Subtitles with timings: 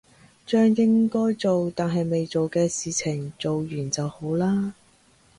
[0.47, 4.73] 將應該做但係未做嘅事情做完就好啦